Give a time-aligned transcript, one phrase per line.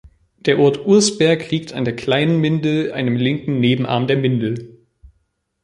[0.39, 4.83] Der Ort Ursberg liegt an der Kleinen Mindel, einem linken Nebenarm der Mindel.